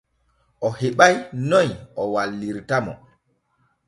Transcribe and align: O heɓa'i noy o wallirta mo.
O 0.65 0.67
heɓa'i 0.77 1.15
noy 1.49 1.69
o 2.01 2.03
wallirta 2.13 2.77
mo. 2.85 2.93